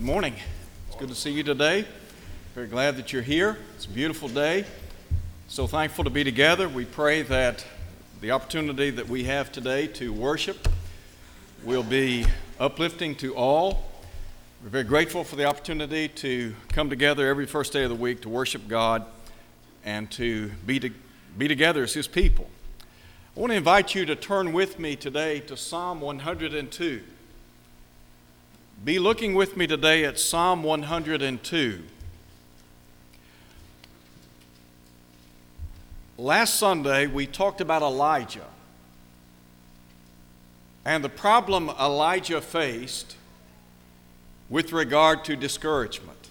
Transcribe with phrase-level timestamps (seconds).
[0.00, 0.34] Good morning.
[0.88, 1.84] It's good to see you today.
[2.54, 3.58] Very glad that you're here.
[3.76, 4.64] It's a beautiful day.
[5.48, 6.70] So thankful to be together.
[6.70, 7.66] We pray that
[8.22, 10.70] the opportunity that we have today to worship
[11.64, 12.24] will be
[12.58, 13.90] uplifting to all.
[14.62, 18.22] We're very grateful for the opportunity to come together every first day of the week
[18.22, 19.04] to worship God
[19.84, 20.90] and to be, to,
[21.36, 22.48] be together as His people.
[23.36, 27.02] I want to invite you to turn with me today to Psalm 102.
[28.82, 31.82] Be looking with me today at Psalm 102.
[36.16, 38.46] Last Sunday, we talked about Elijah
[40.86, 43.16] and the problem Elijah faced
[44.48, 46.30] with regard to discouragement.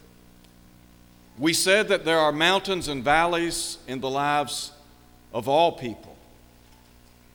[1.38, 4.72] We said that there are mountains and valleys in the lives
[5.36, 6.18] of all people.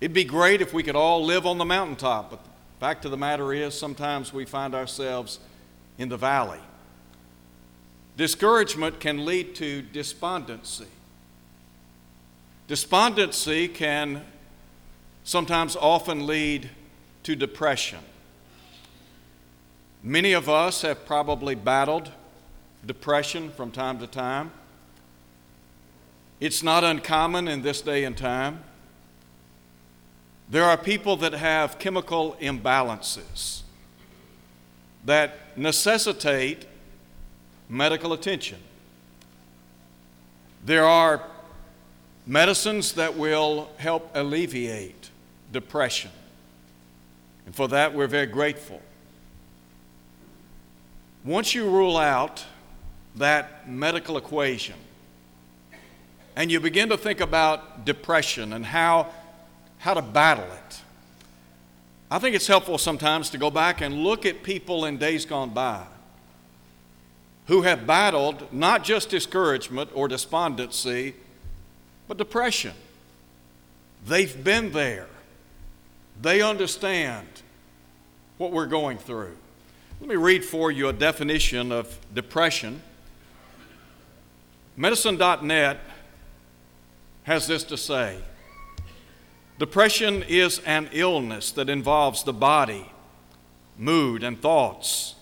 [0.00, 2.44] It'd be great if we could all live on the mountaintop, but
[2.84, 5.40] Fact of the matter is, sometimes we find ourselves
[5.96, 6.60] in the valley.
[8.18, 10.88] Discouragement can lead to despondency.
[12.68, 14.22] Despondency can
[15.22, 16.68] sometimes often lead
[17.22, 18.00] to depression.
[20.02, 22.10] Many of us have probably battled
[22.84, 24.50] depression from time to time.
[26.38, 28.62] It's not uncommon in this day and time.
[30.48, 33.62] There are people that have chemical imbalances
[35.04, 36.66] that necessitate
[37.68, 38.58] medical attention.
[40.64, 41.22] There are
[42.26, 45.10] medicines that will help alleviate
[45.52, 46.10] depression.
[47.46, 48.80] And for that, we're very grateful.
[51.24, 52.44] Once you rule out
[53.16, 54.74] that medical equation
[56.36, 59.10] and you begin to think about depression and how
[59.84, 60.80] how to battle it.
[62.10, 65.50] I think it's helpful sometimes to go back and look at people in days gone
[65.50, 65.84] by
[67.48, 71.14] who have battled not just discouragement or despondency,
[72.08, 72.72] but depression.
[74.06, 75.08] They've been there,
[76.22, 77.26] they understand
[78.38, 79.36] what we're going through.
[80.00, 82.80] Let me read for you a definition of depression.
[84.78, 85.78] Medicine.net
[87.24, 88.18] has this to say
[89.58, 92.90] Depression is an illness that involves the body,
[93.78, 95.14] mood, and thoughts,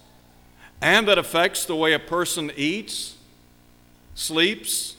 [0.81, 3.17] and that affects the way a person eats,
[4.15, 4.97] sleeps,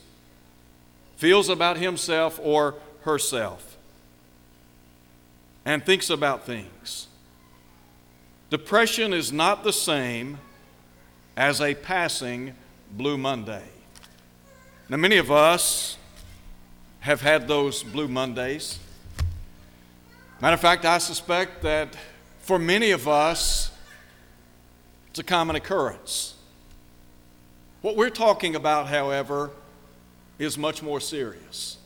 [1.16, 3.78] feels about himself or herself,
[5.66, 7.08] and thinks about things.
[8.50, 10.38] Depression is not the same
[11.36, 12.54] as a passing
[12.92, 13.64] Blue Monday.
[14.90, 15.98] Now, many of us
[17.00, 18.78] have had those Blue Mondays.
[20.44, 21.96] Matter of fact, I suspect that
[22.40, 23.72] for many of us,
[25.10, 26.36] it's a common occurrence.
[27.82, 29.52] What we're talking about, however,
[30.38, 31.78] is much more serious.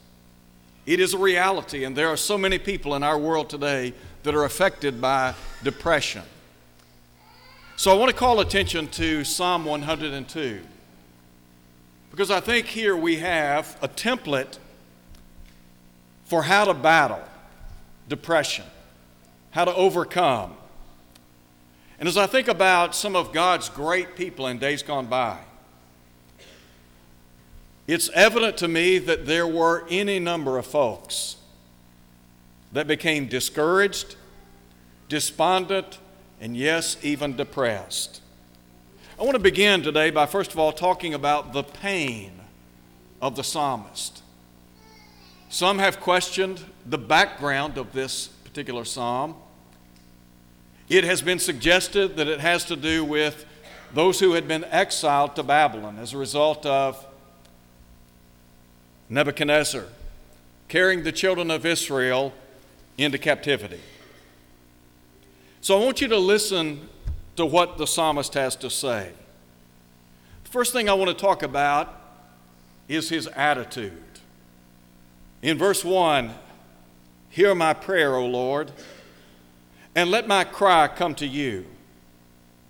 [0.87, 4.33] It is a reality, and there are so many people in our world today that
[4.33, 6.23] are affected by depression.
[7.75, 10.61] So I want to call attention to Psalm 102
[12.09, 14.57] because I think here we have a template
[16.25, 17.21] for how to battle
[18.07, 18.65] depression,
[19.51, 20.55] how to overcome.
[21.99, 25.39] And as I think about some of God's great people in days gone by,
[27.87, 31.37] it's evident to me that there were any number of folks
[32.73, 34.15] that became discouraged,
[35.07, 35.97] despondent,
[36.41, 38.21] and yes, even depressed.
[39.19, 42.33] I want to begin today by first of all talking about the pain
[43.21, 44.21] of the psalmist.
[45.49, 49.35] Some have questioned the background of this particular psalm.
[50.89, 53.45] It has been suggested that it has to do with
[53.93, 57.05] those who had been exiled to Babylon as a result of
[59.09, 59.85] Nebuchadnezzar
[60.67, 62.33] carrying the children of Israel
[62.97, 63.79] into captivity.
[65.61, 66.89] So I want you to listen
[67.35, 69.11] to what the psalmist has to say.
[70.43, 72.01] The first thing I want to talk about
[72.87, 74.01] is his attitude.
[75.41, 76.33] In verse 1,
[77.29, 78.71] hear my prayer, O Lord,
[79.95, 81.65] and let my cry come to you.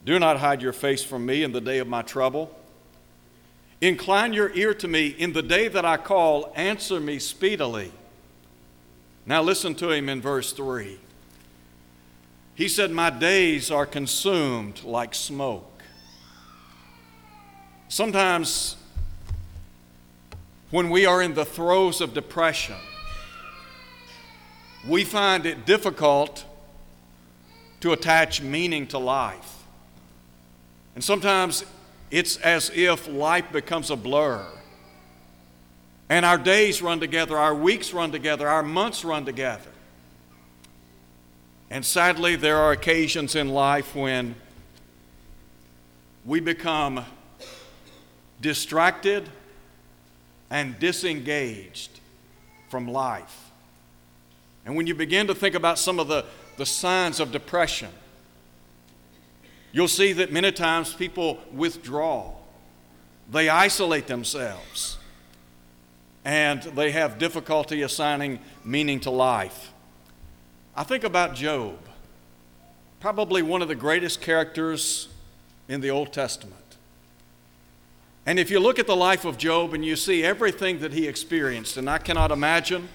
[0.05, 2.53] Do not hide your face from me in the day of my trouble.
[3.79, 7.91] Incline your ear to me in the day that I call, answer me speedily.
[9.25, 10.97] Now listen to him in verse 3.
[12.55, 15.83] He said, My days are consumed like smoke.
[17.87, 18.77] Sometimes
[20.69, 22.75] when we are in the throes of depression,
[24.87, 26.45] we find it difficult
[27.79, 29.63] to attach meaning to life.
[30.95, 31.63] And sometimes
[32.09, 34.45] it's as if life becomes a blur.
[36.09, 39.69] And our days run together, our weeks run together, our months run together.
[41.69, 44.35] And sadly, there are occasions in life when
[46.25, 47.05] we become
[48.41, 49.29] distracted
[50.49, 51.99] and disengaged
[52.69, 53.51] from life.
[54.65, 56.25] And when you begin to think about some of the,
[56.57, 57.89] the signs of depression,
[59.71, 62.33] you'll see that many times people withdraw,
[63.31, 64.97] they isolate themselves,
[66.25, 69.71] and they have difficulty assigning meaning to life.
[70.75, 71.77] I think about Job,
[72.99, 75.07] probably one of the greatest characters
[75.69, 76.66] in the Old Testament.
[78.27, 81.07] And if you look at the life of Job and you see everything that he
[81.07, 82.89] experienced, and I cannot imagine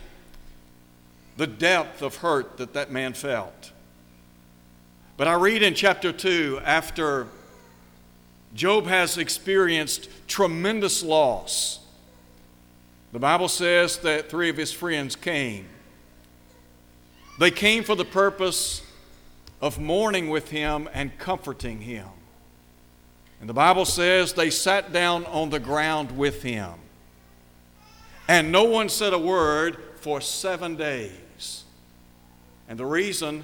[1.38, 3.72] the depth of hurt that that man felt.
[5.16, 7.28] But I read in chapter 2 after
[8.54, 11.80] Job has experienced tremendous loss,
[13.14, 15.66] the Bible says that three of his friends came.
[17.38, 18.82] They came for the purpose
[19.62, 22.08] of mourning with him and comforting him.
[23.42, 26.74] And the Bible says they sat down on the ground with him.
[28.28, 31.64] And no one said a word for seven days.
[32.68, 33.42] And the reason,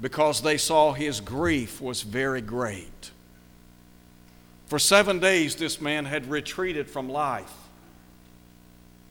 [0.00, 3.10] because they saw his grief was very great.
[4.66, 7.52] For seven days, this man had retreated from life.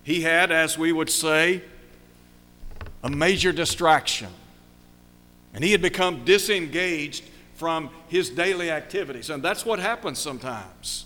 [0.03, 1.61] He had, as we would say,
[3.03, 4.29] a major distraction.
[5.53, 7.25] And he had become disengaged
[7.57, 9.29] from his daily activities.
[9.29, 11.05] And that's what happens sometimes.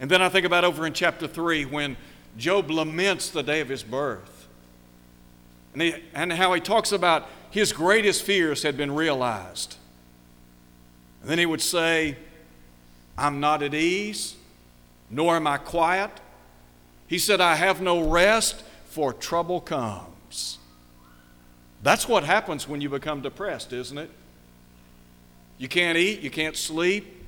[0.00, 1.96] And then I think about over in chapter 3 when
[2.36, 4.48] Job laments the day of his birth.
[5.74, 9.76] And, he, and how he talks about his greatest fears had been realized.
[11.20, 12.16] And then he would say,
[13.16, 14.34] I'm not at ease,
[15.10, 16.10] nor am I quiet.
[17.06, 20.58] He said, I have no rest, for trouble comes.
[21.82, 24.10] That's what happens when you become depressed, isn't it?
[25.62, 27.24] You can't eat, you can't sleep,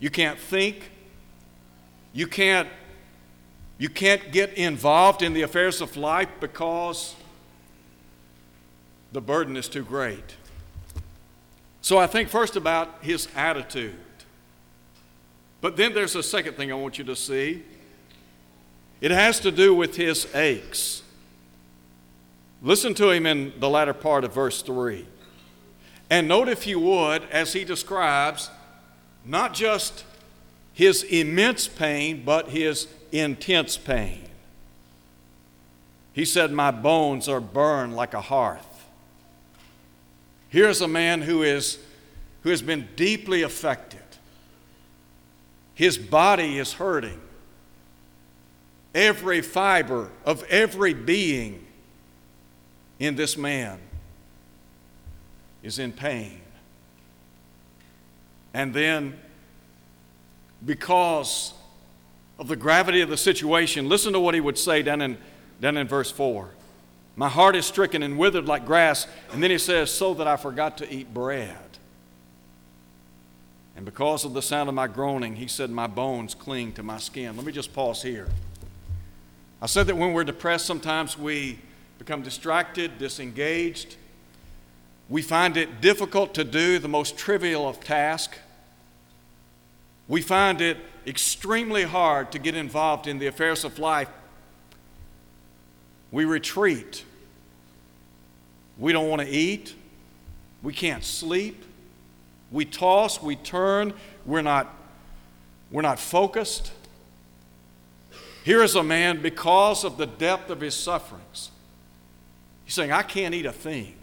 [0.00, 0.90] you can't think,
[2.12, 2.68] you can't
[3.78, 7.14] you can't get involved in the affairs of life because
[9.12, 10.34] the burden is too great.
[11.80, 13.94] So I think first about his attitude.
[15.60, 17.62] But then there's a second thing I want you to see.
[19.00, 21.04] It has to do with his aches.
[22.60, 25.06] Listen to him in the latter part of verse 3.
[26.10, 28.50] And note, if you would, as he describes
[29.24, 30.04] not just
[30.72, 34.28] his immense pain, but his intense pain.
[36.12, 38.86] He said, My bones are burned like a hearth.
[40.48, 41.78] Here's a man who, is,
[42.42, 44.00] who has been deeply affected.
[45.74, 47.20] His body is hurting.
[48.94, 51.66] Every fiber of every being
[52.98, 53.78] in this man
[55.62, 56.40] is in pain.
[58.54, 59.18] And then,
[60.64, 61.54] because
[62.38, 65.18] of the gravity of the situation, listen to what he would say down in,
[65.60, 66.50] down in verse 4.
[67.16, 69.08] My heart is stricken and withered like grass.
[69.32, 71.56] And then he says, So that I forgot to eat bread.
[73.76, 76.98] And because of the sound of my groaning, he said, My bones cling to my
[76.98, 77.36] skin.
[77.36, 78.28] Let me just pause here.
[79.60, 81.58] I said that when we're depressed, sometimes we
[81.98, 83.96] become distracted, disengaged,
[85.08, 88.38] we find it difficult to do the most trivial of tasks.
[90.06, 94.08] We find it extremely hard to get involved in the affairs of life.
[96.10, 97.04] We retreat.
[98.78, 99.74] We don't want to eat.
[100.62, 101.64] We can't sleep.
[102.50, 103.92] We toss, we turn.
[104.26, 104.74] We're not,
[105.70, 106.72] we're not focused.
[108.44, 111.50] Here is a man, because of the depth of his sufferings,
[112.64, 113.97] he's saying, I can't eat a thing.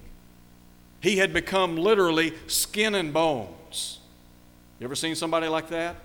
[1.05, 3.99] He had become literally skin and bones.
[4.79, 5.97] You ever seen somebody like that?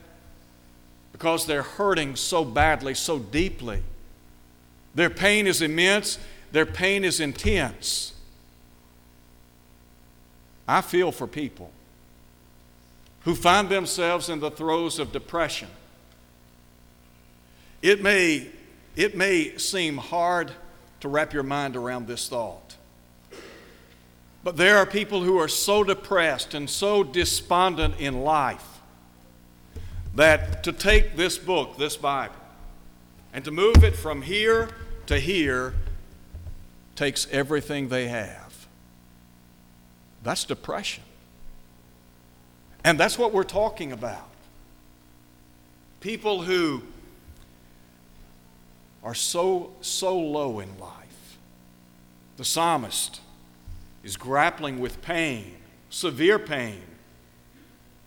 [1.10, 3.82] Because they're hurting so badly, so deeply.
[4.94, 6.18] Their pain is immense,
[6.52, 8.12] their pain is intense.
[10.68, 11.70] I feel for people
[13.22, 15.68] who find themselves in the throes of depression.
[17.80, 18.48] It may,
[18.96, 20.52] it may seem hard
[21.00, 22.76] to wrap your mind around this thought.
[24.42, 28.80] But there are people who are so depressed and so despondent in life
[30.14, 32.34] that to take this book, this Bible,
[33.32, 34.70] and to move it from here
[35.06, 35.74] to here
[36.96, 38.66] takes everything they have.
[40.22, 41.04] That's depression.
[42.84, 44.28] And that's what we're talking about.
[46.00, 46.82] People who
[49.02, 51.38] are so, so low in life.
[52.36, 53.20] The psalmist
[54.02, 55.56] is grappling with pain,
[55.88, 56.82] severe pain.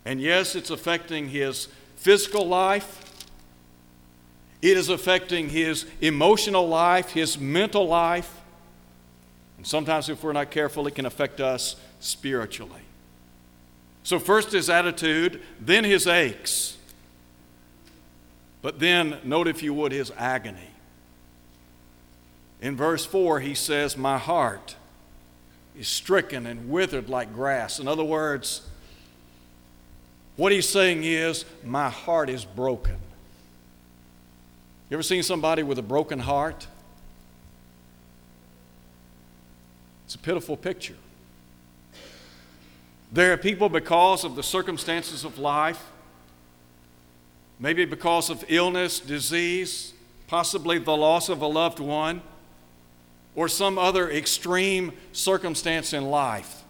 [0.04, 3.00] And yes, it's affecting his physical life,
[4.60, 8.40] it is affecting his emotional life, his mental life.
[9.58, 12.80] And sometimes, if we're not careful, it can affect us spiritually.
[14.04, 16.78] So, first his attitude, then his aches.
[18.62, 20.70] But then, note if you would, his agony.
[22.62, 24.76] In verse 4, he says, My heart
[25.78, 27.80] is stricken and withered like grass.
[27.80, 28.62] In other words,
[30.36, 32.96] what he's saying is, My heart is broken.
[34.90, 36.66] You ever seen somebody with a broken heart?
[40.04, 40.96] It's a pitiful picture.
[43.10, 45.90] There are people, because of the circumstances of life,
[47.58, 49.94] maybe because of illness, disease,
[50.26, 52.22] possibly the loss of a loved one,
[53.34, 56.62] or some other extreme circumstance in life,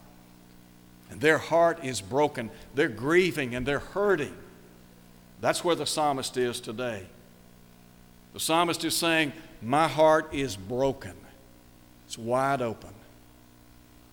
[1.10, 2.50] and their heart is broken.
[2.74, 4.34] They're grieving and they're hurting.
[5.40, 7.04] That's where the psalmist is today.
[8.32, 11.14] The psalmist is saying, My heart is broken.
[12.06, 12.90] It's wide open.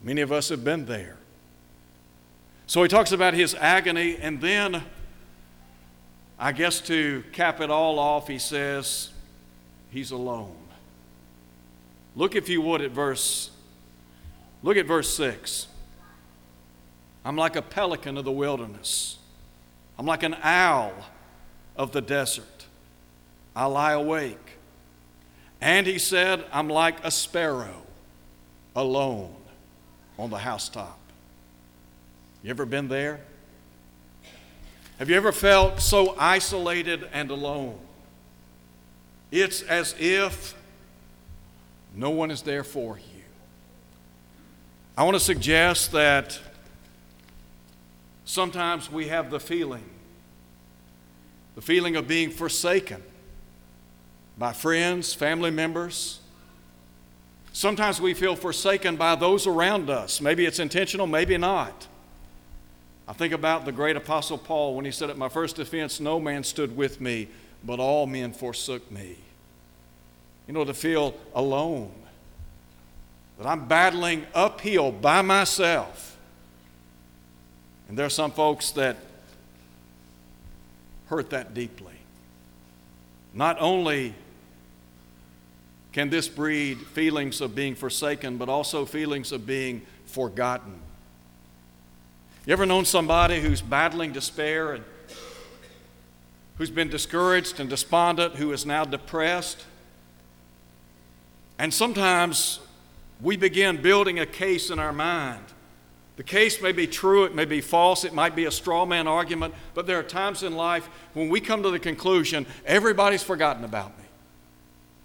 [0.03, 1.17] Many of us have been there.
[2.67, 4.83] So he talks about his agony, and then,
[6.39, 9.09] I guess to cap it all off, he says,
[9.89, 10.60] He's alone.
[12.15, 13.51] Look, if you would, at verse,
[14.63, 15.67] look at verse 6.
[17.23, 19.17] I'm like a pelican of the wilderness.
[19.97, 20.93] I'm like an owl
[21.75, 22.65] of the desert.
[23.55, 24.57] I lie awake.
[25.59, 27.83] And he said, I'm like a sparrow
[28.75, 29.35] alone
[30.17, 30.97] on the housetop.
[32.43, 33.21] You ever been there?
[34.97, 37.77] Have you ever felt so isolated and alone?
[39.31, 40.55] It's as if
[41.93, 43.21] no one is there for you.
[44.97, 46.39] I want to suggest that
[48.25, 49.83] sometimes we have the feeling,
[51.55, 53.01] the feeling of being forsaken
[54.37, 56.19] by friends, family members.
[57.53, 60.21] Sometimes we feel forsaken by those around us.
[60.21, 61.87] Maybe it's intentional, maybe not.
[63.07, 66.19] I think about the great apostle Paul when he said, At my first offense, no
[66.19, 67.27] man stood with me,
[67.63, 69.17] but all men forsook me.
[70.51, 71.93] You know, to feel alone,
[73.37, 76.17] that I'm battling uphill by myself.
[77.87, 78.97] And there are some folks that
[81.05, 81.93] hurt that deeply.
[83.33, 84.13] Not only
[85.93, 90.81] can this breed feelings of being forsaken, but also feelings of being forgotten.
[92.45, 94.83] You ever known somebody who's battling despair and
[96.57, 99.63] who's been discouraged and despondent, who is now depressed?
[101.61, 102.59] And sometimes
[103.21, 105.45] we begin building a case in our mind.
[106.15, 109.07] The case may be true, it may be false, it might be a straw man
[109.07, 113.63] argument, but there are times in life when we come to the conclusion everybody's forgotten
[113.63, 114.05] about me.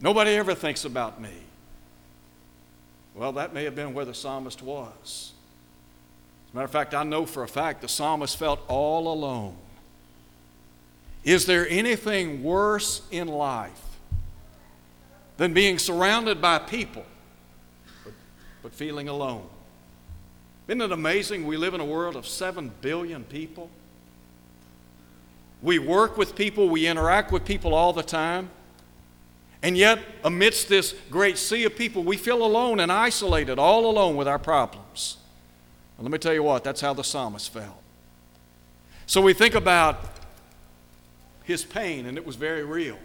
[0.00, 1.34] Nobody ever thinks about me.
[3.14, 5.32] Well, that may have been where the psalmist was.
[6.46, 9.58] As a matter of fact, I know for a fact the psalmist felt all alone.
[11.22, 13.85] Is there anything worse in life
[15.36, 17.04] than being surrounded by people
[18.04, 18.12] but,
[18.62, 19.46] but feeling alone?
[20.68, 23.70] Isn't it amazing we live in a world of 7 billion people?
[25.62, 28.50] We work with people, we interact with people all the time.
[29.62, 34.16] And yet, amidst this great sea of people, we feel alone and isolated, all alone
[34.16, 35.16] with our problems.
[35.96, 37.82] And let me tell you what, that's how the psalmist felt.
[39.06, 40.00] So we think about
[41.44, 42.98] his pain, and it was very real.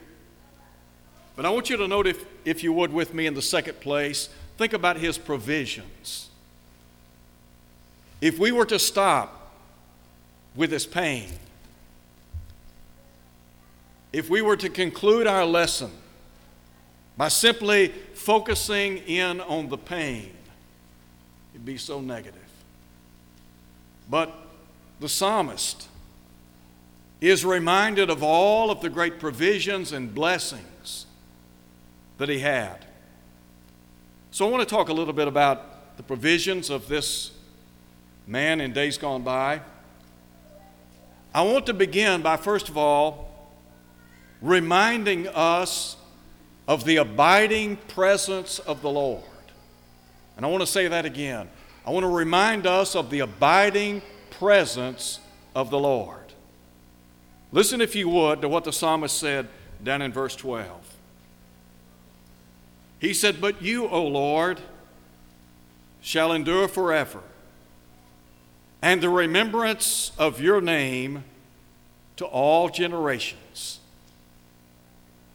[1.36, 3.80] But I want you to note, if, if you would, with me in the second
[3.80, 6.30] place, think about his provisions.
[8.20, 9.54] If we were to stop
[10.56, 11.30] with his pain,
[14.14, 15.92] if we were to conclude our lesson
[17.18, 20.32] by simply focusing in on the pain,
[21.54, 22.40] it'd be so negative.
[24.10, 24.34] But
[25.00, 25.88] the psalmist
[27.22, 31.06] is reminded of all of the great provisions and blessings
[32.22, 32.86] that he had.
[34.30, 37.32] So I want to talk a little bit about the provisions of this
[38.28, 39.60] man in days gone by.
[41.34, 43.50] I want to begin by, first of all,
[44.40, 45.98] reminding us
[46.68, 49.24] of the abiding presence of the Lord.
[50.38, 51.50] And I want to say that again.
[51.88, 55.20] I want to remind us of the abiding presence
[55.56, 56.34] of the Lord.
[57.52, 59.48] Listen, if you would, to what the psalmist said
[59.84, 60.91] down in verse 12.
[63.02, 64.62] He said, But you, O Lord,
[66.02, 67.22] shall endure forever,
[68.80, 71.24] and the remembrance of your name
[72.18, 73.80] to all generations.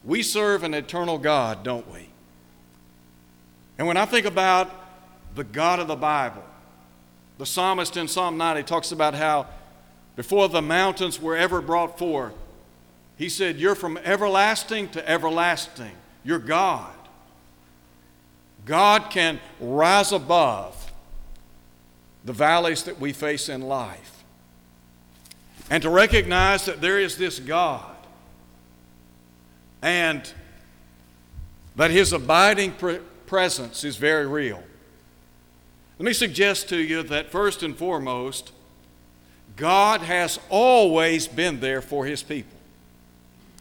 [0.05, 2.09] We serve an eternal God, don't we?
[3.79, 4.71] And when I think about
[5.35, 6.45] the God of the Bible,
[7.39, 9.47] the psalmist in Psalm 90 talks about how
[10.15, 12.33] before the mountains were ever brought forth,
[13.19, 15.93] he said, You're from everlasting to everlasting.
[16.23, 16.96] You're God.
[18.67, 20.93] God can rise above
[22.25, 24.25] the valleys that we face in life.
[25.71, 27.97] And to recognize that there is this God
[29.81, 30.31] and
[31.77, 34.63] that His abiding pre- presence is very real.
[35.99, 38.53] Let me suggest to you that first and foremost,
[39.55, 42.59] God has always been there for His people.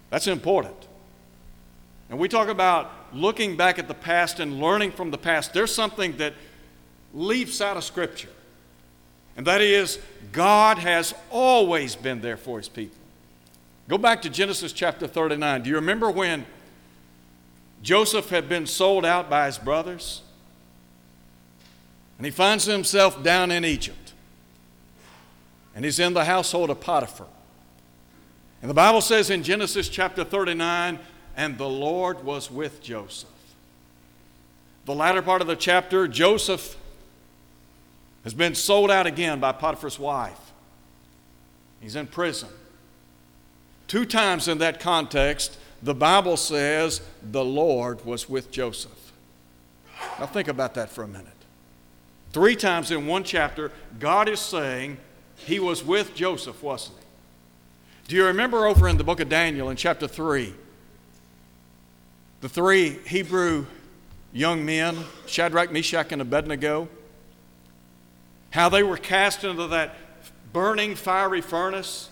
[0.10, 0.76] That's important.
[2.10, 5.54] And we talk about looking back at the past and learning from the past.
[5.54, 6.34] There's something that
[7.14, 8.30] leaps out of Scripture,
[9.38, 10.00] and that is
[10.32, 12.98] God has always been there for His people.
[13.88, 15.64] Go back to Genesis chapter 39.
[15.64, 16.46] Do you remember when
[17.84, 20.24] Joseph had been sold out by his brothers?
[22.18, 24.14] And he finds himself down in Egypt.
[25.76, 27.28] And he's in the household of Potiphar.
[28.62, 30.98] And the Bible says in Genesis chapter 39,
[31.36, 33.30] and the Lord was with Joseph.
[34.86, 36.78] The latter part of the chapter, Joseph
[38.24, 40.40] has been sold out again by Potiphar's wife.
[41.82, 42.50] He's in prison.
[43.88, 49.14] Two times in that context, the Bible says the Lord was with Joseph.
[50.20, 51.28] Now, think about that for a minute.
[52.32, 54.98] Three times in one chapter, God is saying
[55.36, 57.06] he was with Joseph, wasn't he?
[58.08, 60.54] Do you remember over in the book of Daniel in chapter 3?
[62.42, 63.66] The three Hebrew
[64.34, 66.90] young men, Shadrach, Meshach, and Abednego,
[68.52, 69.96] how they were cast into that
[70.54, 72.10] burning fiery furnace.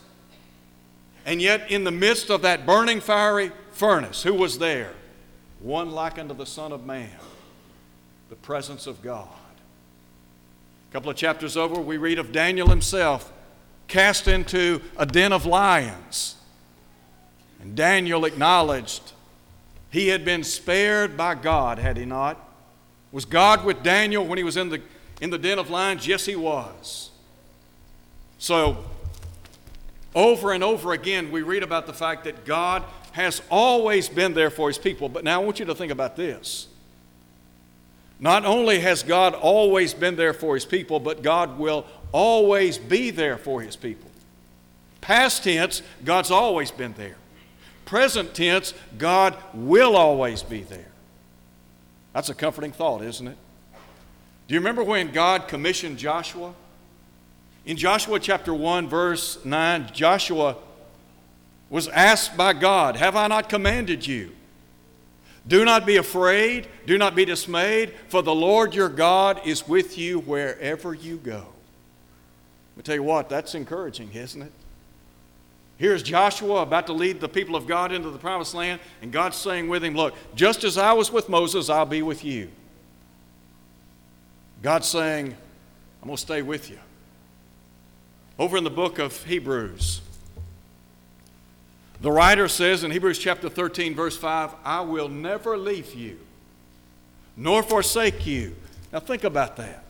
[1.26, 4.92] And yet, in the midst of that burning fiery furnace, who was there?
[5.62, 7.10] One like unto the Son of Man,
[8.30, 9.30] the presence of God.
[10.90, 13.32] A couple of chapters over, we read of Daniel himself
[13.88, 16.36] cast into a den of lions.
[17.62, 19.13] And Daniel acknowledged
[19.94, 22.50] he had been spared by God, had he not?
[23.12, 24.82] Was God with Daniel when he was in the,
[25.22, 26.08] in the den of lions?
[26.08, 27.12] Yes, he was.
[28.40, 28.84] So,
[30.16, 34.50] over and over again, we read about the fact that God has always been there
[34.50, 35.10] for his people.
[35.10, 36.68] But now I want you to think about this.
[38.20, 43.12] Not only has God always been there for his people, but God will always be
[43.12, 44.10] there for his people.
[45.02, 47.18] Past tense, God's always been there.
[47.86, 50.88] Present tense, God will always be there.
[52.14, 53.38] That's a comforting thought, isn't it?
[54.48, 56.54] Do you remember when God commissioned Joshua?
[57.66, 60.58] In Joshua chapter 1, verse 9, Joshua
[61.70, 64.32] was asked by God, Have I not commanded you?
[65.48, 69.98] Do not be afraid, do not be dismayed, for the Lord your God is with
[69.98, 71.48] you wherever you go.
[72.76, 74.52] Me tell you what, that's encouraging, isn't it?
[75.78, 79.38] Here's Joshua about to lead the people of God into the promised land, and God's
[79.38, 82.50] saying with him, Look, just as I was with Moses, I'll be with you.
[84.62, 85.36] God's saying,
[86.02, 86.80] I'm going to stay with you.
[88.40, 90.02] Over in the book of Hebrews,
[92.02, 96.20] the writer says in Hebrews chapter 13, verse 5, I will never leave you
[97.36, 98.56] nor forsake you.
[98.92, 99.83] Now think about that.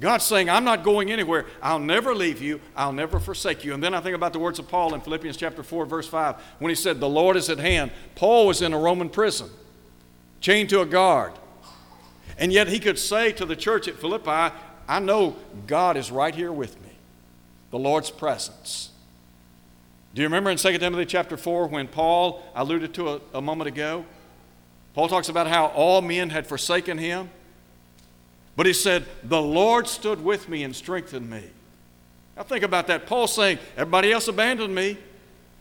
[0.00, 1.44] God's saying, I'm not going anywhere.
[1.62, 2.60] I'll never leave you.
[2.74, 3.74] I'll never forsake you.
[3.74, 6.36] And then I think about the words of Paul in Philippians chapter 4, verse 5,
[6.58, 7.90] when he said, The Lord is at hand.
[8.14, 9.50] Paul was in a Roman prison,
[10.40, 11.34] chained to a guard.
[12.38, 14.54] And yet he could say to the church at Philippi,
[14.88, 15.36] I know
[15.66, 16.92] God is right here with me,
[17.70, 18.90] the Lord's presence.
[20.14, 23.68] Do you remember in 2 Timothy chapter 4 when Paul alluded to a, a moment
[23.68, 24.06] ago?
[24.94, 27.28] Paul talks about how all men had forsaken him.
[28.60, 31.42] But he said, The Lord stood with me and strengthened me.
[32.36, 33.06] Now think about that.
[33.06, 34.98] Paul saying, Everybody else abandoned me.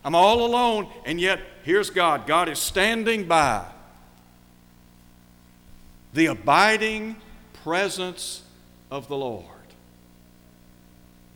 [0.04, 0.92] I'm all alone.
[1.06, 2.28] And yet, here's God.
[2.28, 3.64] God is standing by.
[6.14, 7.16] The abiding
[7.64, 8.42] presence
[8.92, 9.46] of the Lord.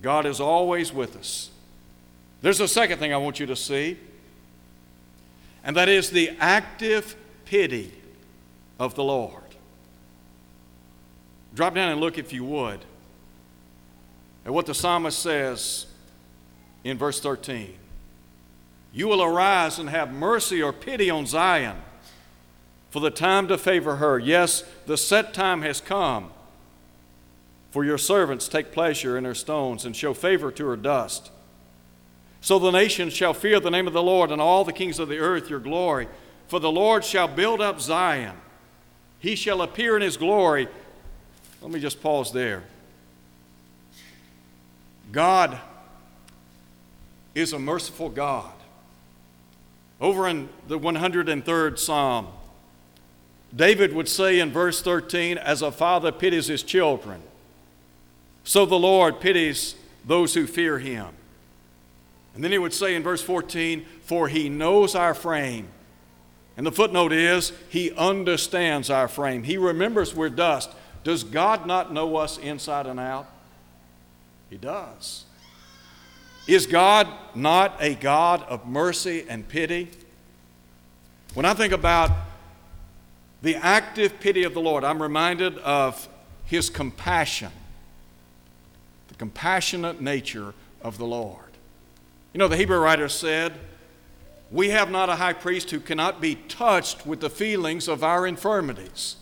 [0.02, 1.50] God is always with us.
[2.42, 3.98] There's a second thing I want you to see,
[5.64, 7.94] and that is the active pity
[8.78, 9.43] of the Lord.
[11.56, 12.80] Drop down and look, if you would,
[14.46, 15.86] at what the psalmist says
[16.84, 17.76] in verse 13.
[18.92, 21.78] You will arise and have mercy or pity on Zion,
[22.90, 24.20] for the time to favor her.
[24.20, 26.32] Yes, the set time has come.
[27.72, 31.32] For your servants take pleasure in her stones and show favor to her dust.
[32.40, 35.10] So the nations shall fear the name of the Lord, and all the kings of
[35.10, 36.08] the earth your glory.
[36.48, 38.36] For the Lord shall build up Zion,
[39.18, 40.68] he shall appear in his glory.
[41.64, 42.64] Let me just pause there.
[45.14, 45.58] God
[47.34, 48.52] is a merciful God.
[50.02, 52.28] Over in the 103rd Psalm,
[53.56, 57.22] David would say in verse 13, As a father pities his children,
[58.44, 61.08] so the Lord pities those who fear him.
[62.36, 65.70] And then he would say in verse 14, For he knows our frame.
[66.58, 69.44] And the footnote is, He understands our frame.
[69.44, 70.70] He remembers we're dust.
[71.04, 73.28] Does God not know us inside and out?
[74.50, 75.26] He does.
[76.48, 79.90] Is God not a God of mercy and pity?
[81.34, 82.12] When I think about
[83.42, 86.08] the active pity of the Lord, I'm reminded of
[86.46, 87.52] His compassion,
[89.08, 91.40] the compassionate nature of the Lord.
[92.34, 93.54] You know, the Hebrew writer said,
[94.52, 98.28] We have not a high priest who cannot be touched with the feelings of our
[98.28, 99.16] infirmities.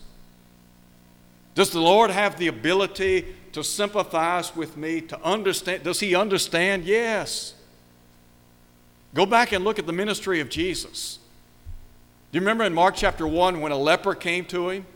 [1.54, 5.82] Does the Lord have the ability to sympathize with me, to understand?
[5.82, 6.84] Does He understand?
[6.84, 7.54] Yes.
[9.14, 11.18] Go back and look at the ministry of Jesus.
[12.30, 14.86] Do you remember in Mark chapter 1 when a leper came to him?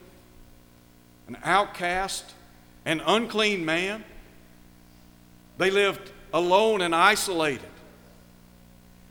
[1.28, 2.24] An outcast,
[2.86, 4.04] an unclean man.
[5.58, 7.68] They lived alone and isolated.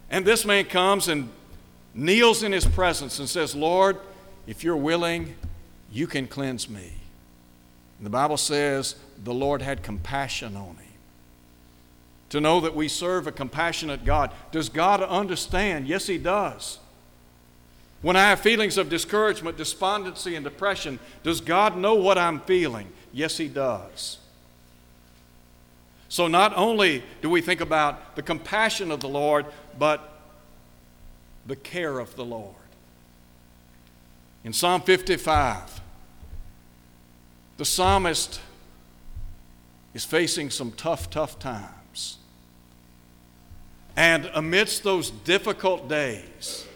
[0.10, 1.30] And this man comes and
[1.94, 4.00] kneels in his presence and says, Lord,
[4.48, 5.36] if you're willing,
[5.92, 6.94] you can cleanse me.
[7.98, 10.86] And the Bible says the Lord had compassion on him.
[12.30, 14.32] To know that we serve a compassionate God.
[14.52, 15.88] Does God understand?
[15.88, 16.80] Yes, He does.
[18.02, 22.92] When I have feelings of discouragement, despondency, and depression, does God know what I'm feeling?
[23.14, 24.18] Yes, He does.
[26.10, 29.46] So not only do we think about the compassion of the Lord,
[29.78, 30.20] but
[31.46, 32.56] the care of the Lord.
[34.44, 35.82] In Psalm 55,
[37.58, 38.40] the psalmist
[39.94, 42.18] is facing some tough, tough times.
[43.96, 46.68] And amidst those difficult days,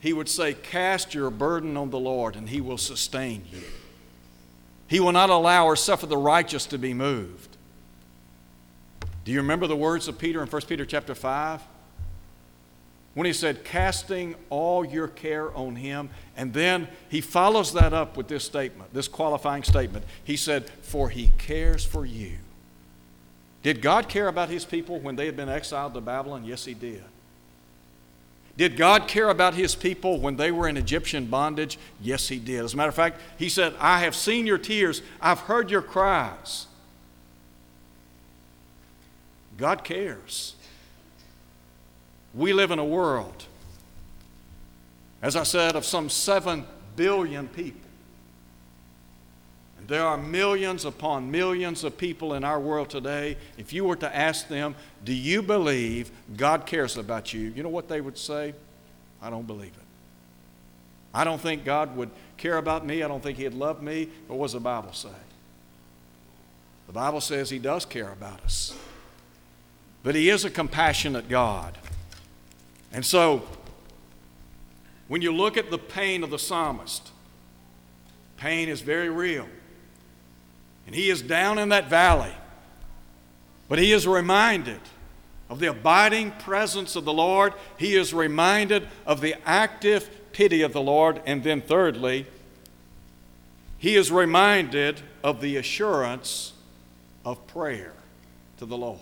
[0.00, 3.62] he would say, Cast your burden on the Lord, and he will sustain you.
[4.86, 7.56] He will not allow or suffer the righteous to be moved.
[9.24, 11.62] Do you remember the words of Peter in 1 Peter chapter 5?
[13.14, 16.10] When he said, casting all your care on him.
[16.36, 20.04] And then he follows that up with this statement, this qualifying statement.
[20.22, 22.36] He said, For he cares for you.
[23.62, 26.44] Did God care about his people when they had been exiled to Babylon?
[26.44, 27.02] Yes, he did.
[28.56, 31.78] Did God care about his people when they were in Egyptian bondage?
[32.00, 32.64] Yes, he did.
[32.64, 35.82] As a matter of fact, he said, I have seen your tears, I've heard your
[35.82, 36.66] cries.
[39.56, 40.54] God cares.
[42.34, 43.44] We live in a world,
[45.20, 46.64] as I said, of some 7
[46.96, 47.80] billion people.
[49.78, 53.36] And there are millions upon millions of people in our world today.
[53.58, 57.52] If you were to ask them, Do you believe God cares about you?
[57.56, 58.54] You know what they would say?
[59.22, 59.84] I don't believe it.
[61.12, 63.02] I don't think God would care about me.
[63.02, 64.08] I don't think He'd love me.
[64.28, 65.08] But what does the Bible say?
[66.86, 68.74] The Bible says He does care about us.
[70.02, 71.76] But He is a compassionate God.
[72.92, 73.42] And so,
[75.08, 77.10] when you look at the pain of the psalmist,
[78.36, 79.48] pain is very real.
[80.86, 82.32] And he is down in that valley.
[83.68, 84.80] But he is reminded
[85.48, 87.54] of the abiding presence of the Lord.
[87.76, 91.20] He is reminded of the active pity of the Lord.
[91.26, 92.26] And then, thirdly,
[93.78, 96.52] he is reminded of the assurance
[97.24, 97.92] of prayer
[98.58, 99.00] to the Lord.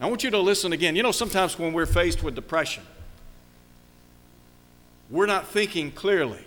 [0.00, 0.96] I want you to listen again.
[0.96, 2.84] You know, sometimes when we're faced with depression,
[5.10, 6.44] we're not thinking clearly.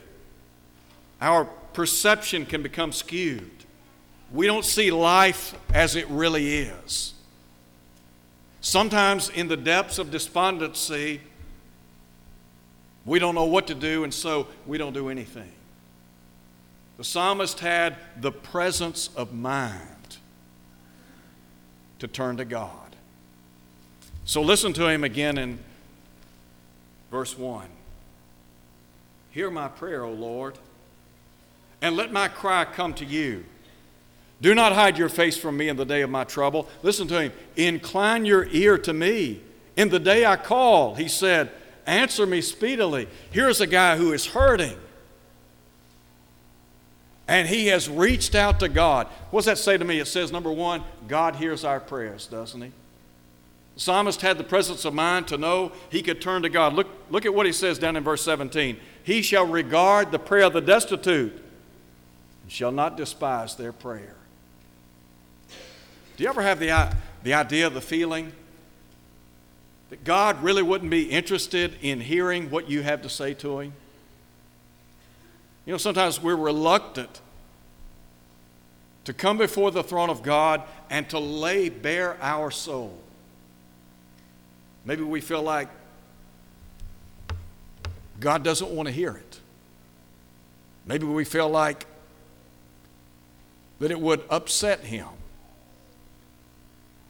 [1.22, 3.52] Our perception can become skewed.
[4.32, 7.13] We don't see life as it really is.
[8.62, 11.22] Sometimes, in the depths of despondency,
[13.06, 15.52] we don't know what to do, and so we don't do anything.
[16.98, 20.18] The psalmist had the presence of mind
[22.00, 22.83] to turn to God.
[24.25, 25.59] So listen to him again in
[27.12, 27.67] verse 1.
[29.31, 30.57] Hear my prayer, O Lord,
[31.81, 33.43] and let my cry come to you.
[34.41, 36.67] Do not hide your face from me in the day of my trouble.
[36.81, 37.31] Listen to him.
[37.55, 39.41] Incline your ear to me.
[39.75, 41.49] In the day I call, he said,
[41.86, 43.07] Answer me speedily.
[43.31, 44.77] Here's a guy who is hurting.
[47.27, 49.07] And he has reached out to God.
[49.31, 49.99] What does that say to me?
[49.99, 52.71] It says, number one, God hears our prayers, doesn't he?
[53.75, 56.73] The psalmist had the presence of mind to know he could turn to God.
[56.73, 58.77] Look, look at what he says down in verse 17.
[59.03, 61.33] He shall regard the prayer of the destitute
[62.43, 64.15] and shall not despise their prayer.
[66.15, 68.31] Do you ever have the, the idea, the feeling
[69.89, 73.73] that God really wouldn't be interested in hearing what you have to say to Him?
[75.65, 77.21] You know, sometimes we're reluctant
[79.05, 83.03] to come before the throne of God and to lay bare our soul.
[84.86, 85.69] Maybe we feel like
[88.19, 89.39] God doesn't want to hear it.
[90.86, 91.86] Maybe we feel like
[93.80, 95.08] that it would upset Him.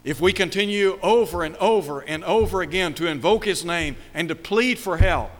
[0.04, 4.36] If we continue over and over and over again to invoke His name and to
[4.36, 5.32] plead for help,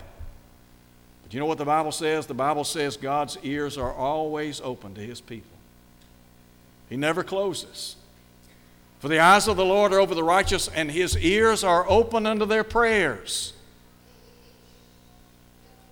[1.22, 2.26] but you know what the Bible says?
[2.26, 5.56] The Bible says God's ears are always open to His people,
[6.88, 7.96] He never closes.
[9.04, 12.24] For the eyes of the Lord are over the righteous, and His ears are open
[12.24, 13.52] unto their prayers.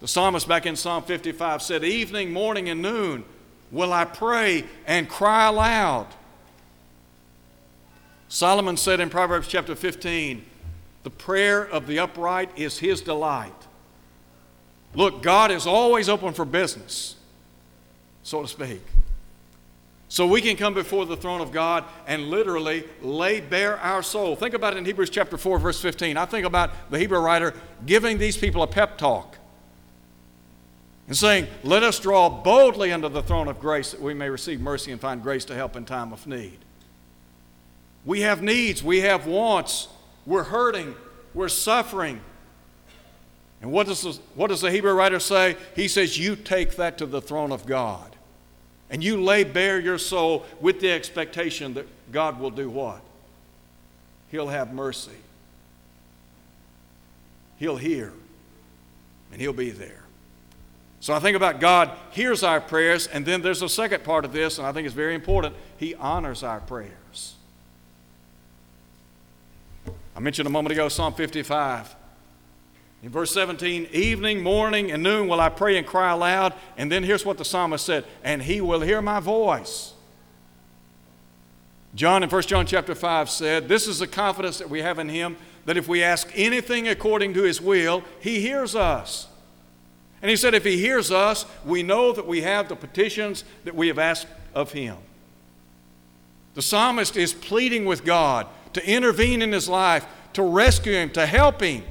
[0.01, 3.25] The psalmist back in Psalm 55 said, Evening, morning, and noon
[3.71, 6.07] will I pray and cry aloud.
[8.31, 10.43] Solomon said in Proverbs chapter 15,
[11.03, 13.53] The prayer of the upright is his delight.
[14.95, 17.17] Look, God is always open for business,
[18.23, 18.81] so to speak.
[20.13, 24.37] So we can come before the throne of God and literally lay bare our soul.
[24.37, 26.19] Think about it in Hebrews chapter 4, verse 15.
[26.19, 27.55] I think about the Hebrew writer
[27.87, 29.39] giving these people a pep talk
[31.09, 34.61] and saying, Let us draw boldly unto the throne of grace that we may receive
[34.61, 36.59] mercy and find grace to help in time of need.
[38.05, 39.89] We have needs, we have wants,
[40.27, 40.95] we're hurting,
[41.33, 42.21] we're suffering.
[43.63, 45.57] And what does, the, what does the Hebrew writer say?
[45.75, 48.12] He says, You take that to the throne of God.
[48.93, 53.01] And you lay bare your soul with the expectation that God will do what?
[54.31, 55.11] He'll have mercy.
[57.59, 58.13] He'll hear.
[59.33, 60.03] And He'll be there.
[61.01, 64.33] So I think about God hears our prayers, and then there's a second part of
[64.33, 65.57] this, and I think it's very important.
[65.79, 67.35] He honors our prayers.
[70.15, 71.97] I mentioned a moment ago Psalm 55.
[73.03, 76.55] In verse 17, evening, morning, and noon will I pray and cry aloud.
[76.77, 79.95] And then here's what the psalmist said, and he will hear my voice.
[81.95, 85.09] John in 1 John chapter 5 said, This is the confidence that we have in
[85.09, 89.27] him, that if we ask anything according to his will, he hears us.
[90.23, 93.75] And he said, If he hears us, we know that we have the petitions that
[93.75, 94.97] we have asked of him.
[96.55, 101.27] The psalmist is pleading with God to intervene in his life, to rescue him, to
[101.27, 101.83] help him.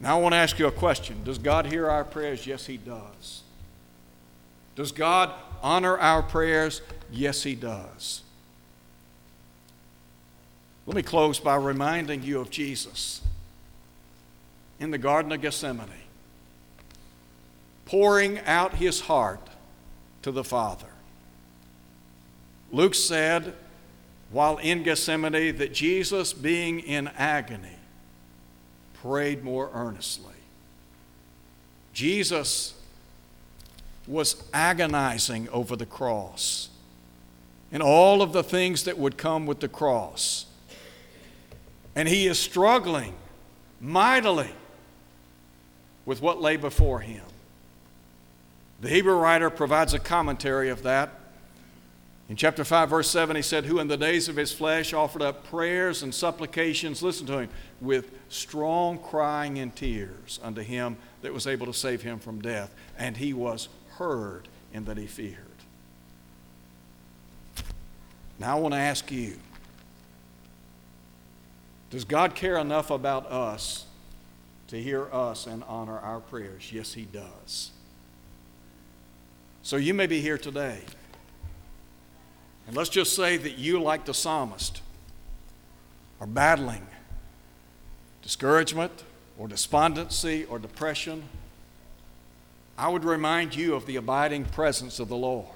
[0.00, 2.46] Now, I want to ask you a question Does God hear our prayers?
[2.46, 3.42] Yes, He does.
[4.74, 5.32] Does God
[5.62, 6.80] honor our prayers?
[7.10, 8.22] Yes, He does.
[10.86, 13.20] Let me close by reminding you of Jesus
[14.80, 15.88] in the Garden of Gethsemane,
[17.84, 19.46] pouring out His heart
[20.22, 20.86] to the Father.
[22.72, 23.54] Luke said,
[24.30, 27.76] while in Gethsemane, that Jesus, being in agony,
[29.02, 30.34] prayed more earnestly.
[31.92, 32.74] Jesus
[34.06, 36.68] was agonizing over the cross
[37.72, 40.46] and all of the things that would come with the cross.
[41.94, 43.14] And he is struggling
[43.80, 44.50] mightily
[46.04, 47.22] with what lay before him.
[48.80, 51.19] The Hebrew writer provides a commentary of that
[52.30, 55.20] in chapter 5, verse 7, he said, Who in the days of his flesh offered
[55.20, 57.48] up prayers and supplications, listen to him,
[57.80, 62.72] with strong crying and tears unto him that was able to save him from death.
[62.96, 65.38] And he was heard in that he feared.
[68.38, 69.36] Now I want to ask you
[71.90, 73.86] Does God care enough about us
[74.68, 76.70] to hear us and honor our prayers?
[76.72, 77.72] Yes, he does.
[79.62, 80.82] So you may be here today.
[82.70, 84.80] And let's just say that you, like the psalmist,
[86.20, 86.86] are battling
[88.22, 88.92] discouragement
[89.36, 91.24] or despondency or depression.
[92.78, 95.48] I would remind you of the abiding presence of the Lord.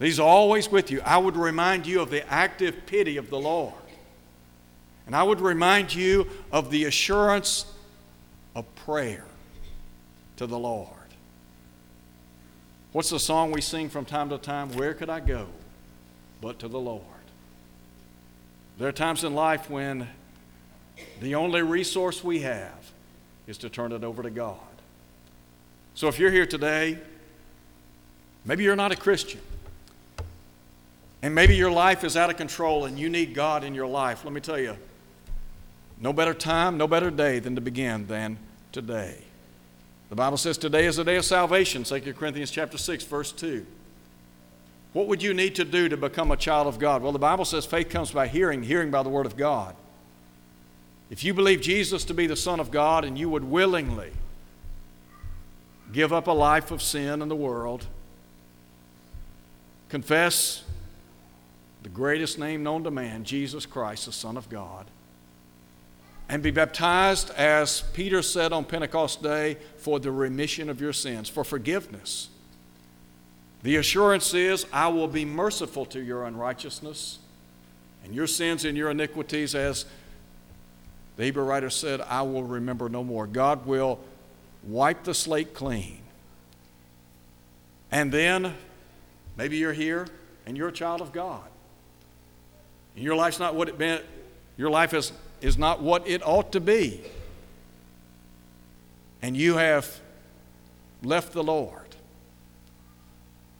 [0.00, 1.02] He's always with you.
[1.04, 3.74] I would remind you of the active pity of the Lord.
[5.06, 7.64] And I would remind you of the assurance
[8.56, 9.24] of prayer
[10.34, 10.90] to the Lord.
[12.90, 14.72] What's the song we sing from time to time?
[14.72, 15.46] Where could I go
[16.40, 17.02] but to the Lord?
[18.78, 20.08] There are times in life when
[21.20, 22.92] the only resource we have
[23.46, 24.56] is to turn it over to God.
[25.94, 26.98] So if you're here today,
[28.44, 29.40] maybe you're not a Christian,
[31.22, 34.24] and maybe your life is out of control and you need God in your life,
[34.24, 34.76] let me tell you,
[35.98, 38.38] no better time, no better day than to begin than
[38.72, 39.22] today.
[40.10, 43.66] The Bible says today is the day of salvation, 2 Corinthians chapter 6, verse 2.
[44.96, 47.02] What would you need to do to become a child of God?
[47.02, 49.76] Well, the Bible says faith comes by hearing, hearing by the Word of God.
[51.10, 54.10] If you believe Jesus to be the Son of God and you would willingly
[55.92, 57.84] give up a life of sin in the world,
[59.90, 60.64] confess
[61.82, 64.86] the greatest name known to man, Jesus Christ, the Son of God,
[66.30, 71.28] and be baptized, as Peter said on Pentecost Day, for the remission of your sins,
[71.28, 72.30] for forgiveness.
[73.66, 77.18] The assurance is, I will be merciful to your unrighteousness
[78.04, 79.86] and your sins and your iniquities, as
[81.16, 83.26] the Hebrew writer said, I will remember no more.
[83.26, 83.98] God will
[84.62, 85.98] wipe the slate clean.
[87.90, 88.54] And then
[89.36, 90.06] maybe you're here
[90.46, 91.48] and you're a child of God.
[92.94, 94.00] And your life's not what it been,
[94.56, 97.00] your life is, is not what it ought to be.
[99.22, 99.92] And you have
[101.02, 101.85] left the Lord.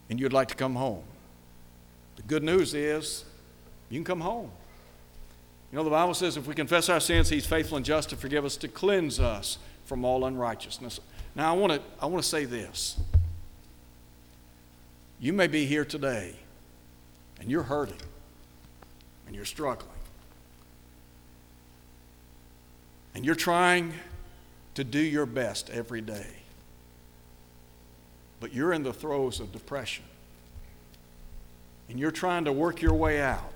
[0.09, 1.03] And you'd like to come home.
[2.15, 3.25] The good news is
[3.89, 4.51] you can come home.
[5.71, 8.15] You know, the Bible says if we confess our sins, He's faithful and just to
[8.15, 10.99] forgive us, to cleanse us from all unrighteousness.
[11.35, 12.99] Now, I want to, I want to say this.
[15.19, 16.35] You may be here today
[17.39, 18.01] and you're hurting
[19.25, 19.91] and you're struggling.
[23.13, 23.93] And you're trying
[24.75, 26.27] to do your best every day.
[28.39, 30.03] But you're in the throes of depression.
[31.89, 33.53] And you're trying to work your way out.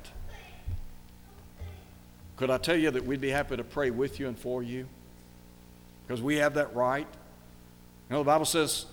[2.37, 4.87] Could I tell you that we'd be happy to pray with you and for you?
[6.07, 7.05] Because we have that right.
[8.09, 8.85] You know, the Bible says,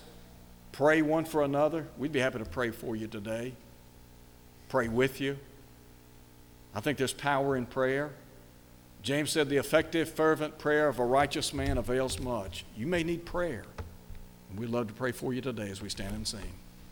[0.71, 1.87] pray one for another.
[1.97, 3.53] We'd be happy to pray for you today,
[4.69, 5.37] pray with you.
[6.75, 8.11] I think there's power in prayer.
[9.01, 12.65] James said, the effective, fervent prayer of a righteous man avails much.
[12.77, 13.63] You may need prayer.
[14.49, 16.53] And we'd love to pray for you today as we stand and sing.